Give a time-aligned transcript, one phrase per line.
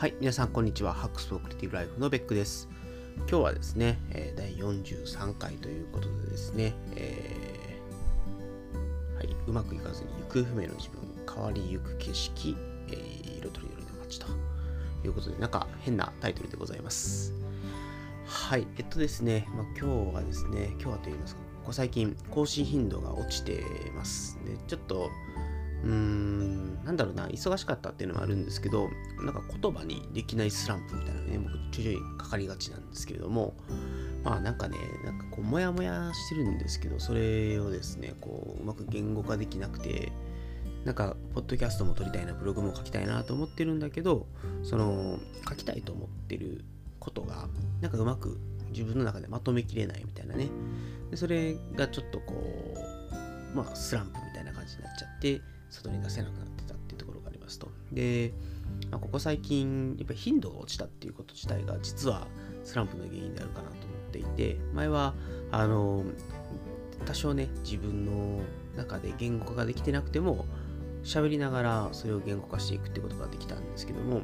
[0.00, 0.94] はい、皆さんこんにちは。
[0.94, 2.70] ハックスフォークリティブライフのベックです。
[3.18, 11.00] 今日はですね、え、第43回ということでですね、えー、はい、うまくいかずに行方不明の自分、
[11.30, 12.56] 変わりゆく景色、
[12.88, 14.26] えー、色とりどりの街と
[15.04, 17.34] いうことで、なんか変なタイトルでございます。
[18.24, 23.62] はい、えっとですね、まあ、今日はですね、今日はと言いますか、ここ最近更新頻度が落ちて
[23.94, 24.38] ます。
[24.46, 25.10] で、ちょっと、
[25.84, 28.90] うーん、なんだろうな、忙しかったっていうのもあるんですけど、
[29.22, 33.54] なんか言葉にできないスランプみたいなね、僕ちょいちょいかかりがちなんですけれども、
[34.22, 40.12] まあなんかね、なんかこう、もやもやしてるんですけど、それをですね、こう、うまく言語化できなくて、
[40.84, 44.26] なんか、ポッドキャストも撮りたいな、ブログも書きたいなと思ってるんだけど、
[44.62, 46.64] その、書きたいと思ってる
[46.98, 47.48] ことが、
[47.80, 48.38] なんかうまく
[48.70, 50.48] 自分の中でまとめきれないみたいなね。
[51.10, 52.34] でそれがちょっとこ
[53.52, 57.68] う、まあ、スランプみたいな感じになっちゃって、外に出せなくなってたっていうところがありますと。
[57.92, 58.32] で、
[58.90, 62.26] まあ、ここ最近、やっぱり頻度が落ちたっていうこと自体が実は
[62.64, 65.14] スランプの原因であるかなと思っていて、前は、
[65.50, 66.04] あの、
[67.06, 68.40] 多少ね、自分の
[68.76, 70.44] 中で言語化ができてなくても、
[71.02, 74.22] 喋りながらそれを言語化していくってことができたんですけども、ま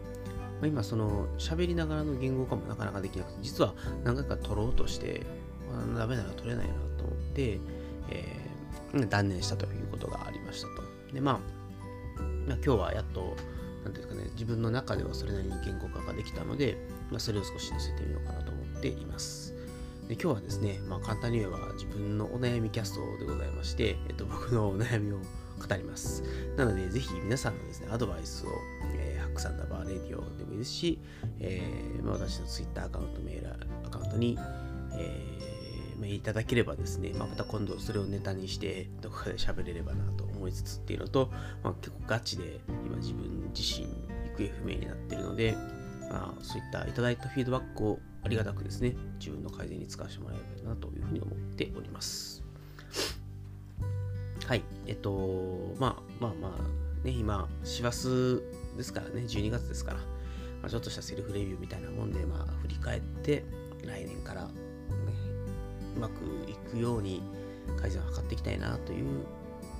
[0.64, 5.22] あ、今その喋りながらの言語化もなかなかできなくて、実は何回か取ろうとして、
[5.70, 7.58] まあ、ダメなら取れないなと思って、
[8.10, 10.85] えー、断念したということがありましたと。
[11.16, 11.38] で、まあ、
[12.46, 13.36] 今日はやっと、
[13.84, 16.76] なんていうかね、自分の中ではそれなりに言語化ができたので、
[17.10, 19.54] まあ、それを少し載せてみようかなと思っています。
[20.08, 25.22] で今日はですね、まあ、簡単に言えば自分のお悩みキャストでございまして、えっと、僕のお悩みを語
[25.74, 26.22] ります。
[26.56, 28.50] なので、ぜひ皆さんのですね、アドバイスを、
[28.94, 30.98] えー、ハックサンダーバーレディオでもいいですし、
[31.40, 33.50] えーまあ、私の Twitter アカウント、メール
[33.86, 34.38] アカウントに、
[34.92, 35.36] えー
[36.14, 41.30] いただければですね、まあ、また今度それをネタにしてどこかで喋れればなと思いつつっていうのと、
[41.62, 43.86] まあ、結構ガチで今自分自身
[44.36, 45.56] 行方不明になってるので、
[46.10, 52.42] まあ、そういったいただいたフィードバックをありがたくですね、自分の改善に使わせてもらえればなというふうに思っております。
[54.46, 54.62] はい。
[54.86, 58.42] えっと、まあまあまあ、ね、今、師走
[58.76, 60.02] ですからね、12月ですから、ま
[60.66, 63.44] あ、ちょっとしたセルフレビューみたいなもんで、まあ、振り返って、
[63.84, 67.22] 来年からうまくいくように
[67.80, 69.24] 改善を図っていきたいなという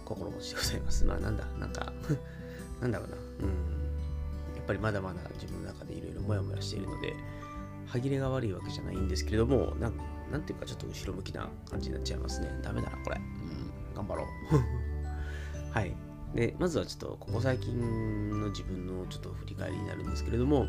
[0.07, 1.05] 心持ちでございます。
[1.05, 1.93] まあなんだ、なんか
[2.81, 4.57] なんだろうな、うん。
[4.57, 7.15] やっぱりまだまだ自分の中でいろいろモヤモヤしているので、
[7.87, 9.93] 歯切れが悪いわけじゃないんですけれども、なん
[10.31, 12.51] なんていうかちょっと後ろ向きな感じになっちゃいますね。
[12.63, 13.17] ダメだな、これ。
[13.17, 14.27] うん、頑張ろう。
[15.71, 15.95] はい。
[16.35, 20.67] で、まずはちょっとここ最近の自分のちょっと振り返りになるんですけれども、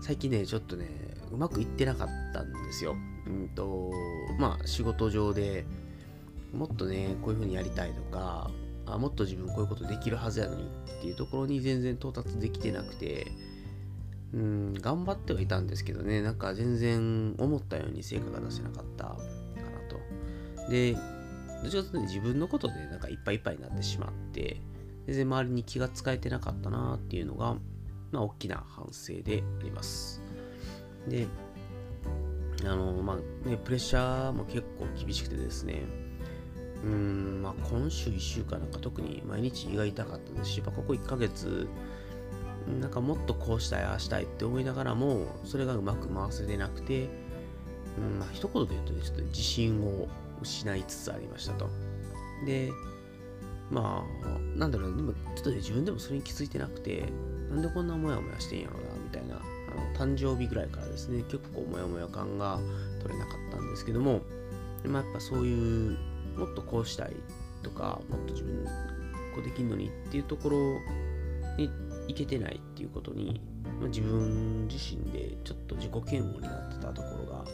[0.00, 0.88] 最近ね、ちょっとね、
[1.32, 2.96] うまくいってなかったんですよ。
[3.26, 3.90] うんと、
[4.38, 5.66] まあ仕事上で
[6.54, 8.50] もっとね、こういう風にやりたいとか、
[8.94, 13.32] あもっと自分こういうことできるはずやのにっていうところに全然到達できてなくて、
[14.32, 19.18] うん、頑張ってはいたんですけどね、なんか全然思ったように成果が出せなかったかな
[19.88, 20.70] と。
[20.70, 20.96] で、
[21.62, 24.60] どちらかというと自分のことでなんかいっぱいいっぱいになってしまって、
[25.06, 27.56] 全然周りに気が使えてなかったなっていうのが、
[28.10, 30.20] まあ、大きな反省であります。
[31.08, 31.26] で、
[32.64, 35.82] あの、まあね、プレッシャーも結構厳しくてですね、
[36.84, 41.66] うん、まあ今週1週間なんか特に毎日胃が痛かったですし、ここ1ヶ月、
[42.80, 47.08] なんかもっとこうしたい、ああしたいって思いながらも、それがうまく回せてなくて、
[47.98, 50.08] うん、まあ一言で言うとね、ちょっと自信を
[50.42, 51.68] 失いつつありましたと。
[52.44, 52.70] で、
[53.70, 57.04] まあ、なんだろう、でもちょっとね、自分でもそれに気づいてなくて、
[57.50, 62.60] なんでこんなモヤモヤしてんやろな、みたいなあの誕生日ぐらいからですね、結構モヤモヤ感が
[63.00, 64.20] 取れなかったんですけども、
[64.84, 65.96] まあ、やっぱそういう、
[66.36, 67.12] もっとこうしたい
[67.62, 68.64] とか、もっと自分
[69.34, 70.56] こうできるのにっていうところ
[71.56, 71.70] に
[72.08, 73.40] いけてないっていうことに、
[73.80, 77.44] まあ、自分自身でちょっと自己嫌悪になってたところが、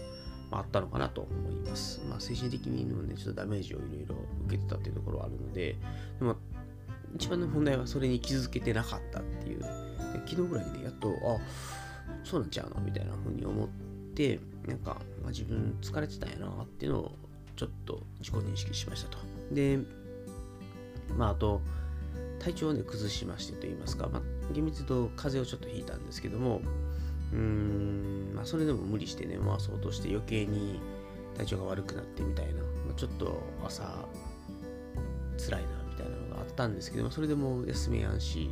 [0.50, 2.00] まあ、あったのかなと思います。
[2.08, 5.76] まあ、精神的にもね、ちょっとダメージをいろいろ受けてたっていうところはあるので、
[6.18, 6.36] でも
[7.14, 9.64] 一番の問題はそれに気づけてなかったっていう。
[10.26, 11.38] 昨日ぐらいで、やっと、あ、
[12.24, 13.68] そうなんちゃうのみたいな風に思っ
[14.14, 17.12] て、なんか、まあ、自分疲れてたんやなっていうのを
[17.60, 19.18] ちょっと自己認識しましたと。
[19.52, 19.78] で、
[21.14, 21.60] まあ、あと、
[22.38, 24.22] 体調をね、崩しましてと言いますか、まあ、
[24.54, 26.62] 厳密に言うと風邪をちょっとひいたんですけども、
[27.34, 30.80] うーん、まあ、それでも無理してね、回そうとして余計に
[31.36, 33.82] 体調が悪くなってみたいな、まあ、ちょっと朝、
[35.36, 38.48] 辛いなみたいなのがあったんですけども、それでも休めやんし、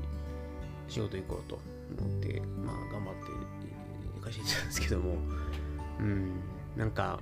[0.87, 1.59] 仕事行こうと
[1.99, 3.21] 思って、まあ、頑張って
[4.21, 5.17] 会社行ってたんですけども、
[5.99, 6.41] うん、
[6.77, 7.21] なんか、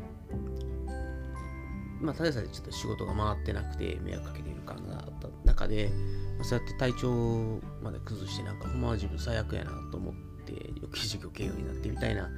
[2.00, 5.90] まあ、ただでさえちょっと仕事が回ってなくて迷惑かけている感があった中で、
[6.36, 10.14] まあ、そうやって体調まで崩して、なんかほんまは自分最悪やなと思っ
[10.44, 12.28] て翌日授業受けようになってみたいな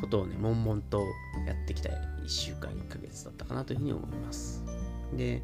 [0.00, 1.00] ことをね悶々と
[1.46, 4.64] やってきた1週間1ヶ月だったかなというふうに思います。
[5.16, 5.42] で、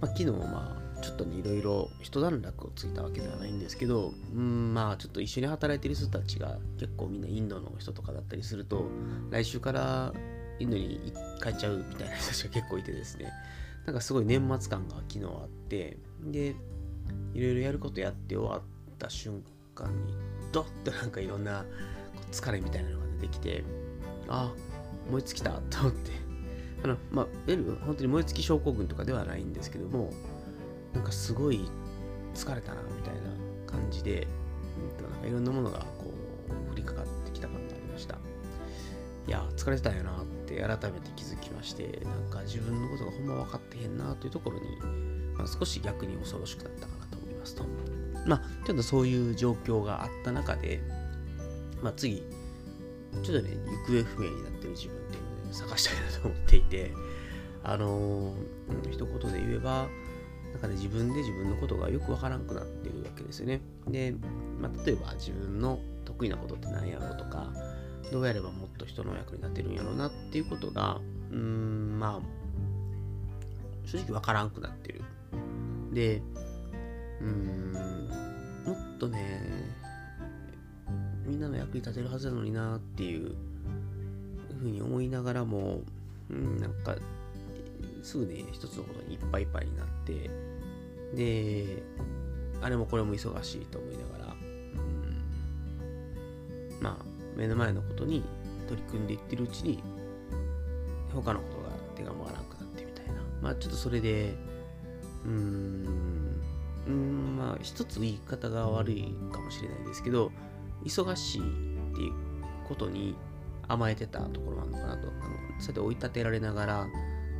[0.00, 8.86] まあ、昨日まあちょっとねいろいろ一段落をついたわけではないんですけどうんまあちょっと一緒に働いてる人たちが結構みんなインドの人とかだったりすると
[9.30, 10.12] 来週から
[10.58, 11.12] インドに
[11.42, 13.32] 帰っちゃうみたいな人たちが結構いてですね。
[13.86, 16.56] なんかすごい年末感が昨日あってで
[17.34, 18.62] いろいろやることやって終わっ
[18.98, 19.42] た瞬
[19.74, 20.14] 間に
[20.52, 21.66] ドッとなんかいろんな
[22.32, 23.62] 疲れみたいなのが出てきて
[24.28, 24.52] あ
[25.10, 26.24] 燃え尽きたと思って。
[26.84, 30.12] あのまあいわ本当に燃え尽き症候群とかではないんですけども
[30.92, 31.66] なんかすごい
[32.34, 33.20] 疲れたなみたいな
[33.66, 34.28] 感じで、
[34.98, 36.12] うん、なんかいろんなものがこ
[36.68, 38.18] う降りかかってきた感がありました。
[39.26, 40.14] いや疲れてたんやなっ
[40.54, 44.64] て改めて気づきましてなんか自分のことがほんま分かってへんなというところに、
[45.36, 47.64] まあ、少し逆に恐ろしくなったかなと思いますと
[48.26, 50.80] まあちょっとそういう状況があった中で
[51.82, 52.22] まあ次
[53.22, 53.50] ちょっとね
[53.88, 56.92] 行方不明になってる自分っていうのを、ね、探したいなと思っていて
[57.62, 59.88] あのー、うん、一言で言えば
[60.54, 63.60] なんかね、自分で自分のことがよくわからんくなってるわけですよね。
[63.88, 64.14] で、
[64.60, 67.52] まあ、例えば自分の得意なことって何やろうとか、
[68.12, 72.26] どうやればもっと人の役に立てるんやろうなっていうことが、うーん、まあ、
[73.86, 75.02] 正直わからんくなってる。
[75.92, 76.22] で、
[77.20, 77.72] うーん、
[78.66, 79.40] もっとね、
[81.26, 83.34] みんなの役に立てるはずなのになっていう
[84.60, 85.82] ふうに思いながらも、
[86.30, 86.96] うん、なんか
[88.02, 90.30] すぐね、一つのことにいっぱいいっぱいになって、
[91.14, 91.82] で、
[92.60, 95.20] あれもこれも忙しいと思いながら、うん、
[96.80, 97.04] まあ、
[97.36, 98.22] 目の前のことに
[98.68, 99.82] 取り組んでいってるうちに、
[101.12, 103.14] 他のことが手が回らなくなってみたいな。
[103.40, 104.34] まあ、ちょっとそれで、
[105.24, 106.40] うーん、
[106.86, 110.30] うんまあ、一つ言い方が悪いかもしれないですけど、
[110.84, 112.12] 忙しいっていう
[112.68, 113.16] ことに
[113.68, 115.08] 甘えてたところなのかなと。
[115.08, 116.86] あのそうやって追い立てられながら、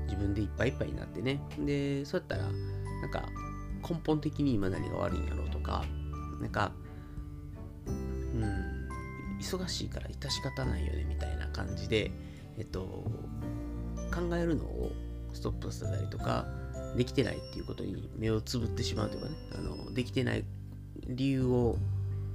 [0.05, 1.41] 自分でいっぱいいっぱいになってね。
[1.59, 3.29] で、そうやったら、なんか、
[3.89, 5.85] 根本的に今何が悪いんやろうとか、
[6.41, 6.73] なんか、
[9.57, 12.11] 忙しいから致し方ないよねみたいな感じで、
[12.59, 12.81] えっと、
[14.13, 14.93] 考えるのを
[15.33, 16.47] ストップさせたりとか、
[16.97, 20.45] できてないっていうことに目をつぶってしまうというかね、あのできてない
[21.09, 21.77] 理由を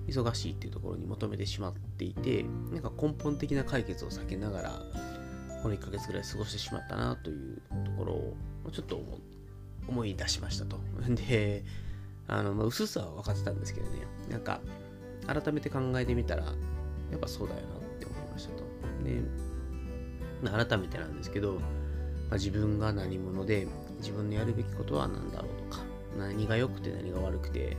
[0.07, 4.81] 忙しいっていうところに求めてしまっていて、なんか根本的な解決を避けながら、
[5.63, 8.36] この1ヶ月ぐらい過ごしてしまったなというところを
[8.71, 9.01] ちょっと
[9.88, 10.80] 思い出しましたと。
[11.27, 11.63] で、
[12.27, 14.60] あの、まあ、薄さは分かってたんですけどね、なんか
[15.25, 16.54] 改めて考えてみたら、
[17.11, 18.63] やっぱそうだよなって思いましたと。
[19.03, 21.59] で、改めてなんですけど、ま
[22.31, 23.67] あ、自分が何者で、
[24.00, 25.83] 自分のやるべきことは何だろうとか、
[26.17, 27.77] 何が良くて何が悪くて、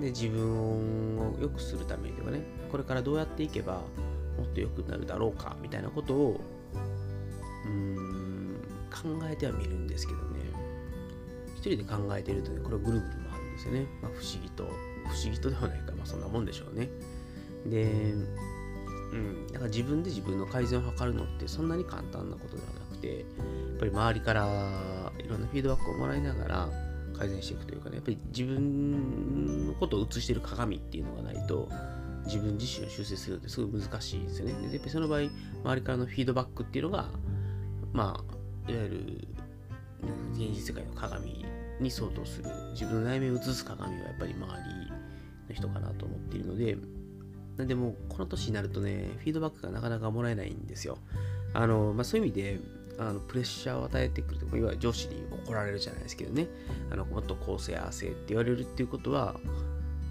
[0.00, 3.82] で、自分を良くするためにはね、これからどうやっていけば
[4.36, 6.40] もっと良くなるだろうか、みたいなことを
[7.64, 8.56] うーん
[8.90, 10.36] 考えてはみるんですけどね。
[11.56, 14.64] 一人で考えてるとねこれぐるぐる回るんですよね、まあ、不思議と
[15.08, 16.88] 不思議とではないかまあそんなもんでしょうね。
[17.70, 18.14] で
[19.12, 19.46] うん。
[19.48, 26.68] だから自分で自分の改善を図るのってそんなに簡単なことではなくてやっぱり周りからいろんなフィードバックをもらいながら
[27.16, 31.68] 改善していくというかねやっぱり自分のことを映してる鏡っていうのがないと
[32.26, 34.52] 自分自身を修正するってすごい難しいですよね。
[34.68, 37.08] でやっぱりその場合、周りからのフィードバックっていうのが、
[37.92, 38.20] ま
[38.68, 39.28] あ、いわゆる
[40.32, 41.44] 現実世界の鏡
[41.80, 42.50] に相当する。
[42.72, 44.90] 自分の内面を映す鏡はやっぱり周り
[45.48, 46.76] の人かなと思っているので
[47.56, 50.98] なんでもこの年になるとねフィードバックがなかなかもらえないんですよ
[51.54, 52.60] あの、まあ、そういう意味で
[52.98, 56.48] あのプレッシャーを与えてくるとかいわゆる上司に怒られるじゃないですけどね
[56.90, 59.36] あのもっとこうせああせって言われるっていうことは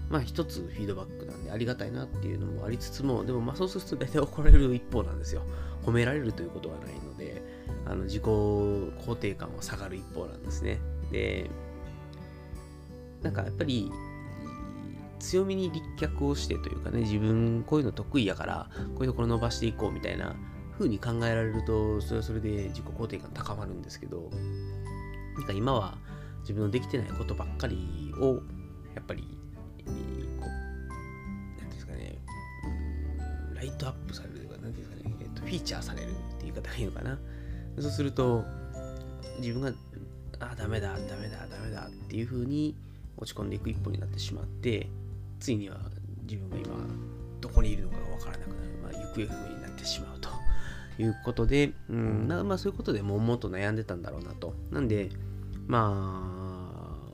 [0.08, 5.42] まあ一つフィードバックなんでありがたいなっていうのもありつつも、でもまあそうすると大体怒られる一方なんですよ。
[5.84, 7.42] 褒められるということはないので、
[7.86, 10.78] あの自己肯定感は下がる一方なんですね。
[11.10, 11.50] で、
[13.22, 13.90] なんかやっぱり
[15.18, 20.36] 強みに立脚をしてというかね、自分こういうの得意やから、こういうところ伸ばしていこうみたいな
[20.78, 24.30] 風に考えられると、それはそれで自己肯定感高まるんですけど、
[25.36, 25.98] なんか今は
[26.40, 28.40] 自分のできてないことばっかりを、
[28.94, 29.22] やっぱり
[30.40, 32.18] こう、なんですかね、
[33.54, 37.18] ライトアップされるというか、なんですかね、えっと、フィーチャーされるって言い方がいいのかな。
[37.78, 38.44] そうすると、
[39.40, 39.72] 自分が、
[40.40, 42.74] あ、ダメだ、ダメだ、ダメだっていう風に
[43.16, 44.88] 落ち込んでいく一歩になってしまって、
[45.38, 45.78] ついには
[46.22, 46.76] 自分が今、
[47.40, 50.28] どこにいるのかがわからなくなる、まあ、行方不明になってしまうと
[51.02, 54.54] いうことで、うん、まあそういうことでもんもんと悩んでたんだろうなと。
[54.70, 55.10] なんで、
[55.66, 57.10] ま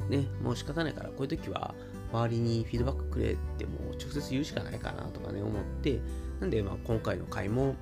[0.00, 1.74] あ、ね、もう仕方ないから、こういう時は、
[2.12, 5.98] 周りにフィードバックくれってもう直接言うしかないかなとかね思って
[6.40, 7.74] なんでまあ今回の回も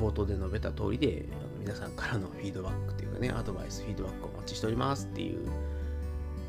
[0.00, 1.26] 冒頭で述べた通りで
[1.58, 5.48] 皆さんからのフィードバックというかねアドバイスフィードバックをお待ちしておりますっていう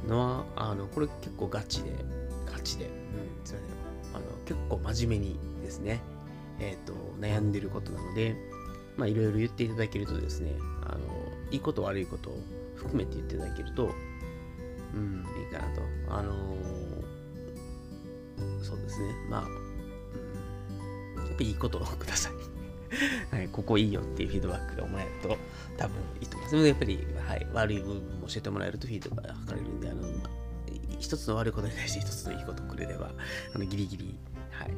[0.08, 1.92] のはあのこれ結構ガチで
[2.64, 2.92] ガチで、うん、
[3.46, 6.02] すいませんあの結構真面目にですね
[6.60, 8.36] えっ、ー、と悩んでることなので
[8.96, 10.54] まあいろいろ言っていただけるとですね
[10.86, 11.00] あの
[11.52, 12.40] いいこと悪いことを
[12.76, 13.92] 含めて言っていただけると
[14.94, 15.82] うんいいかなと。
[16.08, 19.14] あのー、そうですね。
[19.30, 19.42] まあ、
[21.18, 22.34] うん、やっぱりいいことをください。
[23.36, 25.36] はい、ここいいよっていうフィードバックがもらえると
[25.78, 26.56] 多分いいと思います。
[26.56, 30.04] でもやっぱり、はい、悪い部分も教えてもらえるとフィードバックが図れるんで、あの、
[31.00, 33.12] 一つの悪いことに対して一つのいいことをくれれば、
[33.54, 34.16] あのギリギリ、
[34.52, 34.72] はい、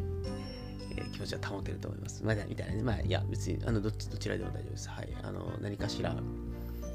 [0.97, 2.23] えー、気持ちは保てると思います。
[2.23, 4.89] まだみたいなね、まあ、いや、別に、あの、どっち、どちらでも大丈夫です。
[4.89, 6.15] はい、あの、何かしら、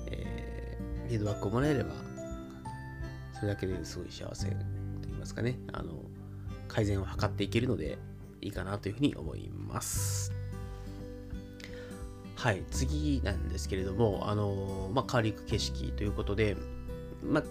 [0.06, 1.92] えー、フィードバックをもらえれば、
[3.34, 4.56] それだけですごい幸せと
[5.06, 5.92] 言いますかね、あの、
[6.68, 7.98] 改善を図っていけるので、
[8.42, 10.32] いいかなというふうに思います。
[12.36, 16.56] はい、次なんですけれども、あのまあ、変わりゆく景色ということで、
[17.22, 17.44] まあ、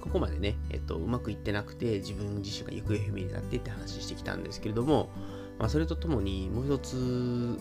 [0.00, 5.10] ここまでね、えっと、うまくいってなくて、自分自身が行方不明になってって話してきたんですけれども、
[5.58, 7.58] まあ、それとともにもう一つ、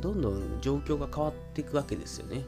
[0.00, 2.44] どんどん状況が変わっていくわけですよね。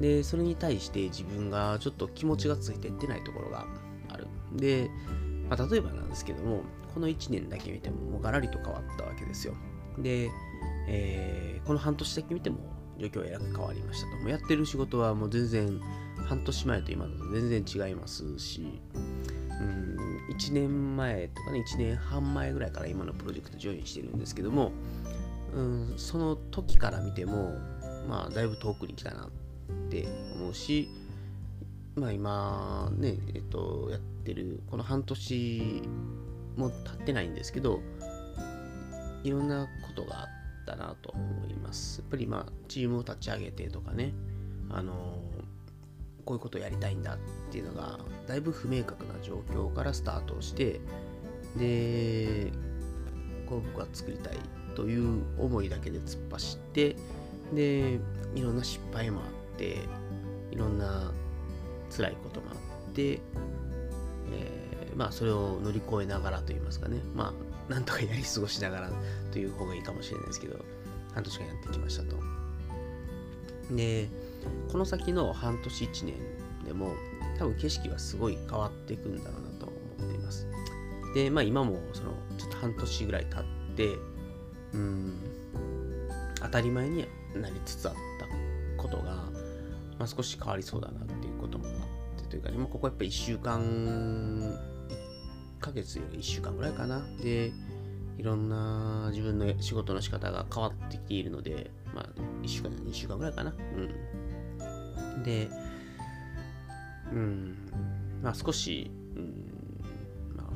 [0.00, 3.66] で、それに対して自分がちょっと気持ちがついていってないところが
[4.08, 4.26] ある。
[4.54, 4.90] で、
[5.48, 6.62] まあ、例えばなんですけども、
[6.94, 9.54] この1年だけ見ても、もうガラリと変わったわけですよ。
[9.98, 10.30] で、
[10.88, 12.58] えー、この半年だけ見ても
[12.98, 14.16] 状況はえらく変わりましたと。
[14.18, 15.80] もうやってる仕事はもう全然
[16.26, 18.98] 半年前と今だと全然違いますし、う
[19.64, 19.96] ん、
[20.34, 24.72] 1年前とかね、1年半前ぐらいから今のプロジェクトジョインしてるんですけども、
[25.54, 27.54] うん、その時から見ても、
[28.08, 29.30] まあ、だいぶ遠くに来たなっ
[29.88, 30.88] て思うし、
[31.96, 35.82] まあ今ね、えっと、やってる、この半年
[36.56, 37.80] も経ってないんですけど、
[39.24, 40.26] いろんなことがあっ
[40.66, 42.00] たなと思います。
[42.00, 44.12] やっぱりまあチームを立ち上げてとかね、
[44.70, 45.22] あの
[46.26, 47.18] こういうことをやりたいんだっ
[47.50, 50.80] ていうのがだいぶ不明確な状況からスタートして
[51.56, 52.52] で
[53.46, 54.36] こう僕は作りたい
[54.74, 56.96] という思いだけで突っ走って
[57.54, 57.98] で
[58.34, 59.78] いろんな失敗もあって
[60.50, 61.12] いろんな
[61.96, 68.90] 辛いこともあって、えー、まあそれを乗り越えながらといいますかねまあなんとかやり過ごしながら
[69.32, 70.64] という方がいいかもしれないですけど、
[71.14, 72.16] 半年間やってきましたと。
[73.74, 74.08] で、
[74.70, 76.14] この先の半年1年
[76.64, 76.92] でも、
[77.38, 80.46] 多分景色はすごい変わっていくんだろうなと思っています。
[81.14, 83.98] で、まあ今もそのちょっと半年ぐらい経って、
[84.72, 85.14] うん、
[86.40, 87.94] 当たり前になりつつあっ
[88.76, 89.04] たことが、
[89.98, 91.68] まあ、少し変わりそうだなっていうこともあ
[92.18, 94.56] ってというかね、まあ、ここやっぱ1週間1
[95.60, 97.02] ヶ月より1週間ぐらいかな。
[97.22, 97.52] で、
[98.18, 102.06] いろんな自分の仕事の仕方が変わってきているので、まあ、
[102.42, 103.50] 1週間、2週間ぐらいかな。
[103.50, 103.90] うん。
[105.24, 105.48] で、
[107.12, 107.56] うん、
[108.22, 109.34] まあ少し、うん、
[110.36, 110.46] まあ、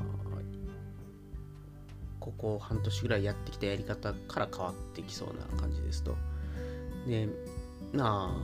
[2.18, 6.16] ここ半年ぐらいやってきたやり方から変わってきそうな感じですと。
[7.06, 7.28] で、
[7.92, 8.34] ま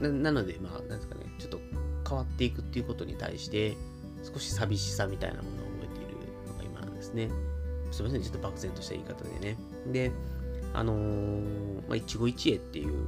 [0.00, 1.60] あ、ななので、まあ、なんですかね、ちょっと
[2.08, 3.76] 変わっていくっていうことに対して、
[4.22, 6.14] 少し寂しさみたいなものを覚えている
[6.46, 7.30] のが今なんですね。
[7.90, 9.56] すみません、ちょっと漠然とした言い方でね。
[9.92, 10.12] で、
[10.74, 13.06] あのー、まあ、一期一会っていう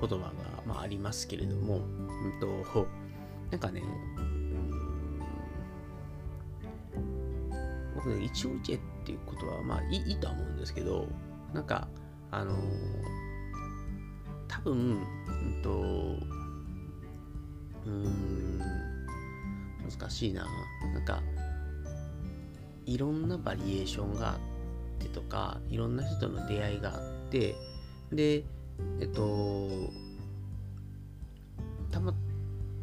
[0.00, 0.32] 言葉が、
[0.66, 2.48] まあ、ありますけれども、うんと、
[3.50, 3.82] なんかね、
[4.16, 4.20] う
[6.98, 7.50] ん、
[7.94, 11.06] 僕ね、一期一会っていうことは、まあいい、いいとは思うんですけど、
[11.52, 11.88] なんか、
[12.30, 12.56] あの、
[14.46, 14.76] 多分、う
[15.58, 15.70] んと、
[17.86, 18.58] うん、
[19.88, 20.46] 難しいな。
[20.92, 21.22] なんか、
[22.88, 24.38] いろんなバリエーションがあっ
[24.98, 27.54] てとかいろんな人との出会いがあって
[28.10, 28.44] で
[29.00, 29.90] えっと
[31.90, 32.14] たま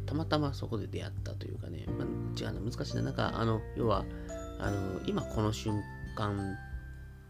[0.06, 2.06] たまたまそこで出会ったというかね、まあ、
[2.38, 3.02] 違うな難しいな。
[3.02, 4.04] なんかあの要は
[4.58, 5.82] あの今この瞬
[6.16, 6.56] 間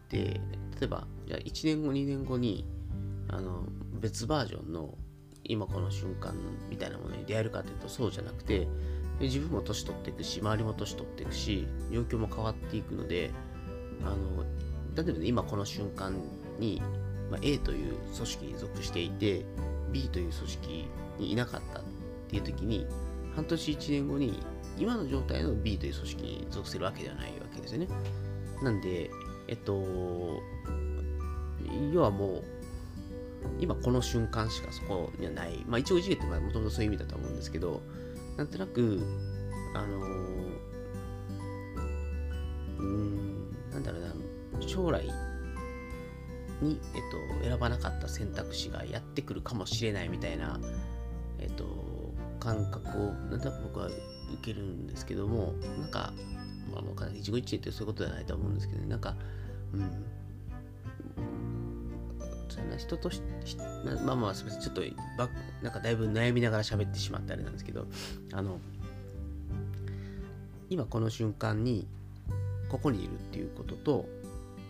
[0.05, 0.39] って例
[0.83, 2.65] えばじゃあ1年後2年後に
[3.29, 3.65] あの
[3.99, 4.97] 別バージョンの
[5.43, 6.35] 今この瞬間
[6.69, 8.67] みたいなものに出会えるかというとそうじゃなくて
[9.19, 13.31] 自分も年取っていくし周りも年取っていくし状況も変わっていくので
[14.03, 14.43] あの
[14.95, 16.13] 例えばね今この瞬間
[16.59, 16.81] に、
[17.29, 19.45] まあ、A という組織に属していて
[19.91, 20.87] B という組織
[21.19, 21.83] にいなかったっ
[22.29, 22.85] ていう時に
[23.35, 24.39] 半年1年後に
[24.77, 27.87] 今の状態の B という組織に属するわけではないわけですよね。
[28.61, 29.09] なんで、
[29.47, 29.83] えっと、
[31.91, 32.43] 要はもう、
[33.59, 35.63] 今この瞬間しかそこにはない。
[35.67, 37.81] まあ一応いじれってもともとそういう意味だと思うんですけど、
[38.37, 39.01] なんとなく、
[39.73, 40.07] あのー、
[42.77, 45.07] うーん、なんだろうな、将来
[46.61, 47.01] に、えっ
[47.41, 50.59] と、選ばなかった選択肢がやってくるかもしれないみたいな、
[51.39, 51.65] えっと、
[52.39, 53.95] 感覚をなんとなく僕は受
[54.41, 56.13] けるんですけどもなんか、
[56.71, 59.15] まあ、一期一会ってそういうことじゃないと思うんですけど、ね、なんか、
[59.73, 60.07] うん、
[62.77, 63.21] 人とし
[64.05, 64.61] まあまあすみません。
[64.61, 64.81] ちょっと
[65.17, 65.29] ば
[65.61, 67.85] なんかだいぶ悩みながら喋ってしまったあれなんですけど
[68.33, 68.59] あの
[70.69, 71.87] 今この瞬間に
[72.69, 74.05] ここにいるっていうことと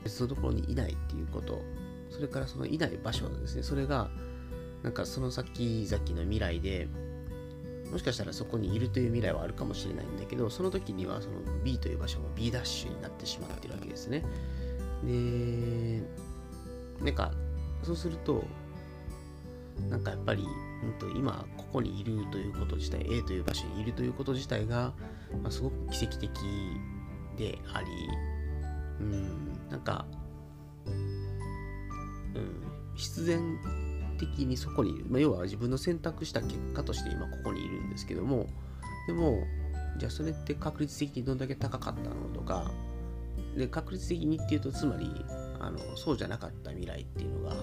[0.03, 1.61] 別のところにいないっていうこと
[2.09, 3.63] それからそのいない場所ですね。
[3.63, 4.09] それが
[4.83, 6.87] なんかその先々の未来で
[7.91, 14.23] もしかしたらそこにいるという未来はあるかもしれないんだけどその時にはその B という場所も B ダッシュになってしまってるわけですね。
[15.03, 16.01] で
[17.03, 17.31] なんか
[17.83, 18.43] そうすると
[19.89, 20.43] なんかやっぱり、
[20.83, 24.93] うん、と今ここにいるということ自体 A という場所にいるということ自体が、
[25.43, 26.29] まあ、すごく奇跡的
[27.37, 27.87] であり
[28.99, 30.05] うんなんか、
[32.37, 33.59] うん必然
[34.17, 38.47] 的にそこにいる、まあ、要は自分の選択した結果として今ここにいるんですけども
[39.05, 39.43] でも
[39.97, 42.71] じゃあそれって確率的にどんだけ高かったのとか
[43.55, 45.09] で確率的にっていうとつまり
[45.59, 47.55] あのそうじゃなかった未来っていうのが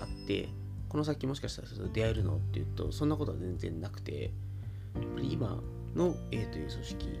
[0.00, 0.48] あって
[0.88, 4.30] この先もしかしたら出会えるのっていうとそんなことは全然なくて
[4.94, 5.60] やっぱり今
[5.94, 7.20] の A という組織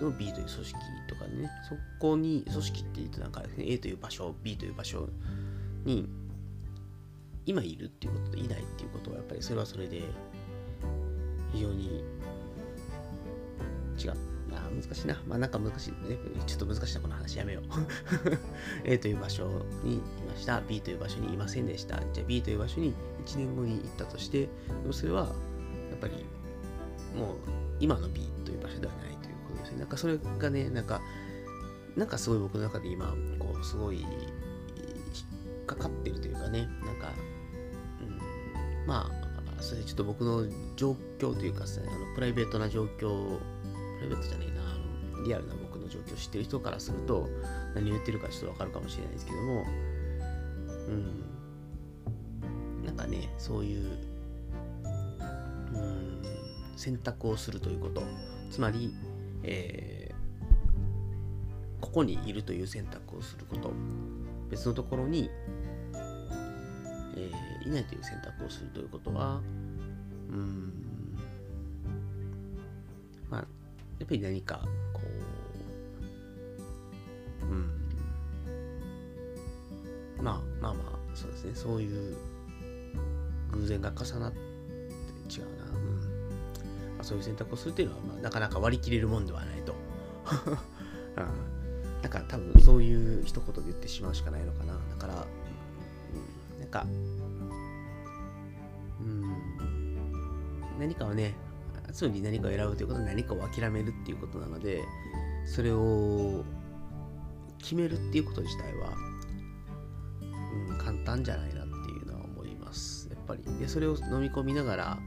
[0.00, 0.74] の B という組織
[1.08, 5.08] とかねそこに組織っていうとなんか、ね、A という場所 B という場所
[5.84, 6.08] に
[7.46, 10.02] 今いるっていうことといないっていうことはやっぱりそれはそれで
[11.52, 12.04] 非常に
[14.02, 15.20] 違うあ難しいな。
[15.26, 16.16] まあなんか難しいね。
[16.46, 17.64] ちょっと難しいな、この話やめよう。
[18.84, 19.48] A という場所
[19.82, 20.60] にいました。
[20.60, 22.00] B という場所にいませんでした。
[22.12, 22.94] じゃあ B という場所に
[23.26, 24.48] 1年後に行ったとして、
[24.92, 25.26] それは
[25.90, 26.24] やっぱり
[27.18, 27.36] もう
[27.80, 29.78] 今の B という場所ではないということですね。
[29.78, 31.00] なんかそれがね、なんか、
[31.96, 34.04] なんかすごい僕の中で今、こう、すごい
[35.64, 37.12] かかってるというかね、なんか、
[38.00, 38.04] う
[38.84, 40.46] ん、まあ、それちょっと僕の
[40.76, 43.40] 状況というか、あのプライベートな状況プ
[44.00, 47.28] ライベートじゃねえな、あのリアルな僕の状況を知ってる人からすると、
[47.74, 49.64] 何を言ってるかちょっとわかるかもしれないですけども、
[50.88, 50.90] う
[52.82, 53.98] ん、なんかね、そういう、
[55.72, 56.22] うん、
[56.76, 58.02] 選択をするということ、
[58.50, 58.94] つまり、
[59.42, 63.72] えー、ここにいるという選択をすること、
[64.54, 65.28] 別のところに、
[67.16, 69.40] えー、いないという選択をするということは、
[70.30, 70.72] うん、
[73.28, 73.46] まあ、や
[74.04, 74.60] っぱり何か
[74.92, 75.00] こ
[77.42, 77.70] ううん
[80.22, 81.52] まあまあまあそうですね。
[81.54, 82.16] そういう
[83.52, 86.00] 偶然が重なって違うな、うん。
[86.96, 89.74] まあ、そういう選択をするっていうのは、まあ、なかなか割り切れるもんではないと、
[91.18, 91.63] うん、
[92.04, 94.74] だか多分そういう一言で言ってしまうしかないのかな。
[94.74, 95.26] だから、
[96.54, 96.86] うん、なんか
[99.00, 99.32] うん
[100.78, 101.34] 何かをね
[101.94, 104.82] 常に何かを選ぶということは何かを諦めるっていうことなので
[105.46, 106.44] それを
[107.58, 108.92] 決めるっていうこと自体は、
[110.68, 113.08] うん、簡単じゃないなっていうのは思います。
[113.08, 113.42] やっぱり。
[113.58, 114.98] でそれを飲み込みながら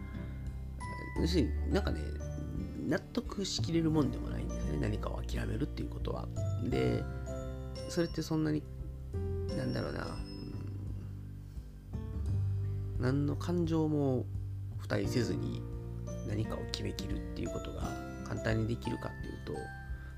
[1.22, 2.00] 要するになんかね
[2.88, 4.37] 納得しきれるもんでもない。
[4.68, 6.28] ね何かを諦めるっていうことは。
[6.64, 7.04] で
[7.90, 8.64] それってそんなに
[9.56, 10.06] なんだろうな、
[12.98, 14.26] うん、何の感情も
[14.82, 15.62] 付帯せずに
[16.28, 17.90] 何かを決めきるっていうことが
[18.26, 19.54] 簡単にできるかっていうと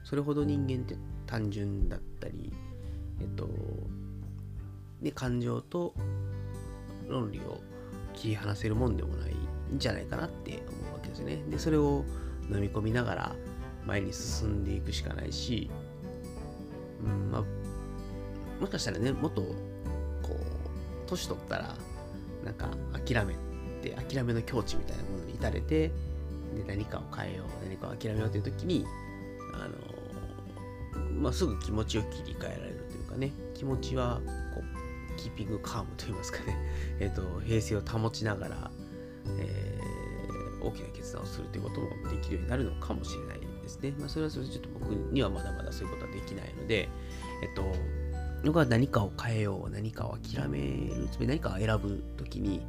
[0.04, 0.96] それほど人間って
[1.28, 2.52] 単純だったり
[3.22, 3.50] えっと
[5.02, 5.94] で感情と
[7.08, 7.62] 論理を
[8.14, 11.42] 切り離せるもんでもないんじゃないかなって思うわけですね。
[11.50, 12.04] でそれを
[12.52, 13.36] 飲み込みながら
[13.86, 15.70] 前に進んでいくしかないし、
[17.04, 17.44] うんまあ、
[18.60, 19.56] もしかしたらねもっとこ
[20.32, 20.36] う
[21.08, 21.76] 年取ったら
[22.44, 23.36] なんか諦め
[23.82, 25.92] て諦めの境地みたいなものに至れてで
[26.68, 28.86] 何かを変えよう何かを諦めようという時に
[29.54, 34.22] あの、まあ、すぐ気持ちを切り替えられるというかね気持ちは
[34.56, 34.80] こう
[35.20, 36.58] キーピングカームといいますかね、
[37.00, 38.72] えーと、平静を保ちながら、
[39.38, 43.40] えー、大きな決断をするということもできるようになるのかもしれない。
[43.70, 43.94] ですね。
[44.00, 46.90] まあ、それはそれでちょっと僕にはまだまだそういうことはできないので、
[47.42, 47.64] えっと、
[48.44, 52.62] 僕は何かを変えよう、何かを諦める、つまり何かを選ぶときに、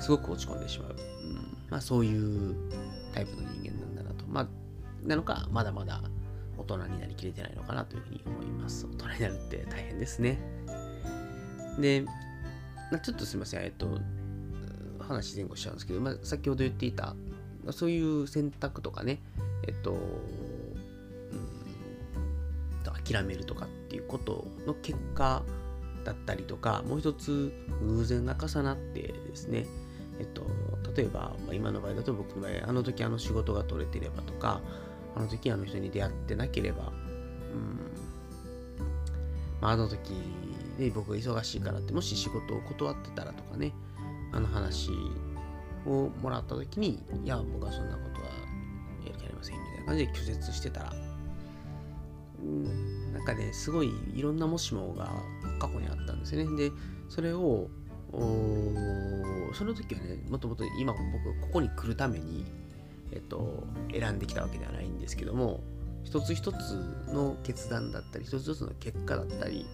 [0.00, 0.90] すごく落ち込んでしまう。
[0.90, 1.34] うん、
[1.70, 2.54] まあそういう
[3.14, 4.26] タイプの人間なんだなと。
[4.26, 4.48] まあ、
[5.06, 6.02] なのか、まだまだ
[6.56, 8.86] 大人になりきれてないのかなというふうに思います。
[8.86, 10.38] 大人になるって大変ですね。
[11.78, 12.02] で、
[12.90, 13.98] まあちょっとすみません、えっと、
[15.00, 17.14] 話前後しちゃうんですけど、まあ、先ほど言っていた、
[17.72, 19.20] そういう選択とかね、
[19.66, 19.98] えっと、
[23.10, 25.42] 諦めるとかっていうことの結果
[26.04, 29.66] だったりとかもう一つ偶然が重なってですね
[30.18, 30.46] えっと
[30.96, 34.60] 例えば、まあ、今の場合だと僕の場合あの時あの仕事が取れてればとか
[35.14, 36.92] あの時あの人に出会ってなければ
[37.52, 37.80] うん
[39.60, 39.98] まあ、あの時
[40.78, 43.72] で僕が忙しいからってもし仕事を断ってたらとかね
[44.32, 44.90] あの話
[45.86, 48.28] をもらった時にいや僕はそんなことは
[49.04, 50.92] やりませんみたいな感じで拒絶してたら
[52.42, 52.89] うん
[53.20, 55.10] なんかねすごいいろんなもしもが
[55.58, 56.56] 過去にあったんですよね。
[56.56, 56.72] で
[57.10, 57.68] それを
[58.12, 62.46] その時はねもともと今僕ここに来るために
[63.12, 65.60] えっと選んできたわけではないんですけども
[66.02, 66.56] 一つ一つ
[67.12, 69.66] の決断だったり一つ一つの結果だったり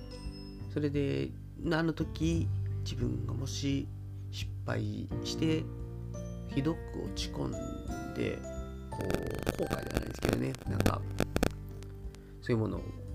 [0.75, 1.31] それで
[1.71, 2.49] あの時
[2.83, 3.87] 自分がもし
[4.33, 5.63] 失敗して
[6.49, 7.53] ひどく落ち込ん
[8.15, 8.39] で
[8.91, 10.53] こう後悔ではないですけどね。
[10.69, 11.01] なんか
[12.43, 13.06] そういうものを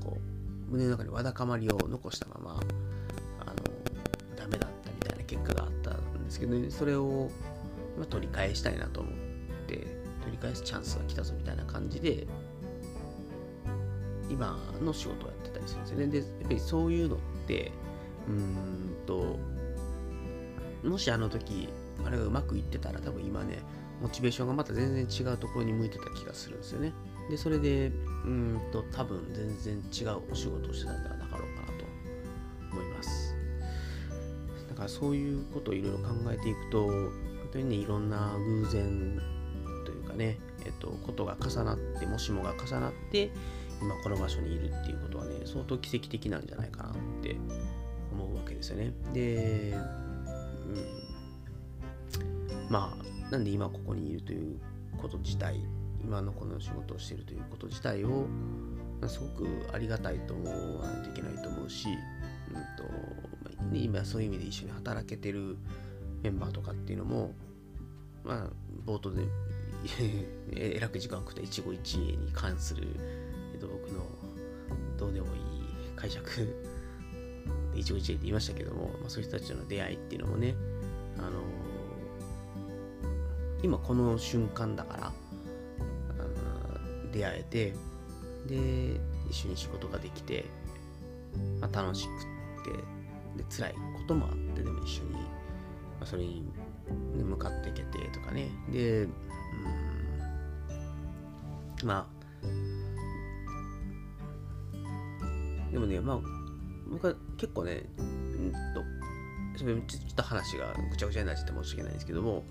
[0.00, 2.60] こう胸の中にわだかまりを残したまま
[3.40, 3.54] あの
[4.36, 7.30] ダメだったみたいな結果があったんですけど、ね、それを
[8.08, 9.12] 取り返したいなと思っ
[9.66, 9.76] て
[10.22, 12.26] 取り返すチャンスが来たぞみたいな感じで
[14.30, 16.06] 今の仕事をやってたりするんですよね。
[16.06, 17.72] で、やっぱりそういうのって、
[18.28, 19.38] うーんと、
[20.88, 21.68] もしあの時、
[22.04, 23.58] あれがうまくいってたら多分今ね、
[24.00, 26.92] モチベーションがまた全然違うところに向いてた気がするんですよね。
[27.30, 27.92] で、それで、
[28.24, 31.84] うんと、多分全然違うお仕事をしてたんではなかろうかなと
[32.72, 33.34] 思います。
[34.68, 37.10] だからそういうことをいろいろ考えていくと、本
[37.52, 39.20] 当にね、いろんな偶然
[39.86, 43.30] というかね、えっと、ことが重なって、もしもが重なって、
[43.80, 47.36] 今この場所にいるっていうことはね相当奇跡的なんじゃないかなって
[48.12, 49.74] 思うわけですよねで、
[50.66, 54.60] うん、まあなんで今ここにいるという
[54.98, 55.60] こと自体
[56.04, 58.26] 今のこの仕事をしているということ自体を
[59.06, 60.48] すごくありがたいと思
[60.80, 65.56] わないといけないと思うし、うんと、今そういう意味で一緒に働けてる
[66.22, 67.32] メンバーとかっていうのも
[68.24, 68.50] まあ
[68.86, 69.22] 冒頭で
[70.52, 72.86] えらく時間を食った一期一会に関する
[73.54, 74.04] えっと僕の
[74.98, 75.42] どうでもいい
[75.96, 76.28] 解釈
[77.72, 80.54] で一応一会って言いましたけども、まあ、そういう人たちとの出会いっていうのもね、
[81.18, 81.32] あのー、
[83.62, 85.12] 今この瞬間だから、
[87.12, 87.74] 出会えて、
[88.46, 90.44] で、一緒に仕事ができて、
[91.60, 92.14] まあ、楽しくっ
[93.36, 95.20] て、で、辛いこともあって、でも一緒に、ま
[96.02, 96.44] あ、それに
[97.16, 99.12] 向かっていけてとかね、で、うん、
[101.84, 102.20] まあ、
[105.72, 106.18] でもね、まあ、
[106.90, 108.82] 僕は結構ね、うんと、
[109.56, 112.44] ちょっと話がぐちゃぐちゃになっちゃって申し訳ないんですけども、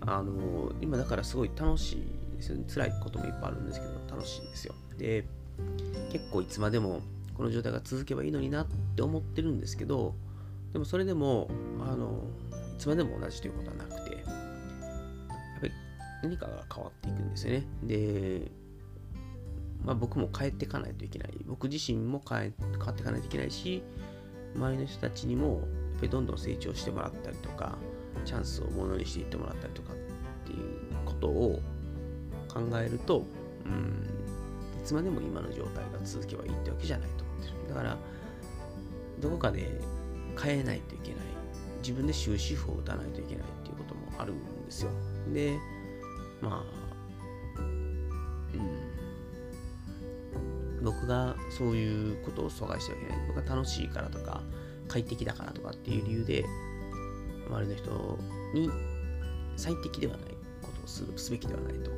[0.00, 2.06] あの、今だからすごい楽しい
[2.36, 2.64] ですよね。
[2.68, 4.74] 辛いこともいっぱいあるんですけど、楽しいんですよ。
[4.98, 5.26] で、
[6.12, 7.00] 結構いつまでも
[7.34, 10.14] この状態が続けばいいのになって思ってるんですけど、
[10.72, 11.48] でもそれでも、
[11.80, 12.24] あの、
[12.74, 14.24] いつまでも同じということはなくて、やっ
[15.60, 15.72] ぱり
[16.22, 17.66] 何かが変わっていくんですよね。
[17.84, 18.50] で、
[19.86, 23.84] まあ、僕も変えていかないといけない僕自身も変え変わっていかないといけないし
[24.56, 27.78] 周りの人たちにもやっぱりどんどん成長してもらったりとか
[28.24, 29.96] チャンスをものにしていってもらったりとかっ
[30.44, 30.60] ていう
[31.04, 31.60] ことを
[32.56, 33.24] 考えると、
[33.64, 34.08] うん、
[34.82, 37.68] いつまでも今の状態が続けばいいってわけじゃないと思ってる。
[37.68, 37.96] だから
[39.20, 39.80] どこかで
[40.40, 41.20] 変えないといけない。
[41.80, 44.90] 自分で終止符を打たないといけないっていうこともあるんですよ。
[45.32, 45.56] で
[46.40, 48.96] まあうん。
[50.82, 53.26] 僕がそういうことを阻害してはいけない。
[53.28, 54.42] 僕が楽しいからとか、
[54.88, 56.44] 快適だからとかっていう理由で、
[57.48, 58.18] 周りの人
[58.54, 58.70] に
[59.56, 60.30] 最適ではない
[60.62, 61.90] ことをすすべきではないと。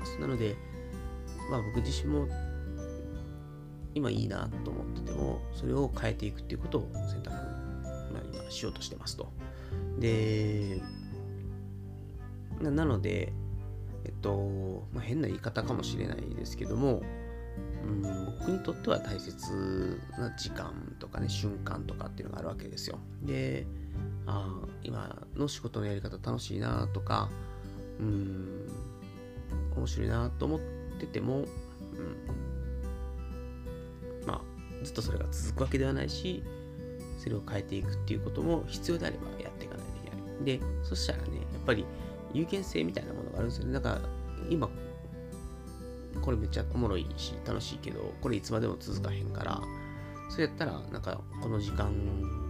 [0.00, 0.18] ます。
[0.18, 0.56] なので、
[1.50, 2.28] まあ僕自身も
[3.94, 9.32] 今いいなと思ってても、それを変えていくっていうことを選択、まあ、今しようとしてますと。
[9.98, 10.80] で、
[12.60, 13.32] なので、
[14.04, 17.02] えっと、まあ、変な言い方かもしれないですけども、
[17.84, 18.02] うん
[18.40, 23.66] 僕にとっては大切な時間とかね瞬間とかっていうのがあるわけですよで
[24.26, 27.28] あ今の仕事のやり方楽しいなとか
[27.98, 28.66] うん
[29.76, 30.60] 面白いなと思っ
[30.98, 31.46] てても、うん、
[34.26, 36.42] まあずっとそれが続くわけではないし
[37.18, 40.58] それを変えていくっていうことも必要であればやっていかないといけない。
[40.58, 41.84] でそしたらねやっぱり
[42.32, 43.72] 有権性みたいなものがあるんですよね。
[43.72, 44.00] だから
[44.48, 44.68] 今
[46.22, 49.60] これめっちゃおもろいし楽しいけどこれいつまでも続かへんから
[50.28, 51.92] それやったらなんかこの時間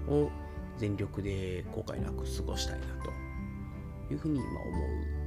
[0.09, 0.31] を
[0.79, 3.11] 全力で後悔なく過ごしたいなと
[4.13, 4.85] いうふうに今思
[5.17, 5.20] う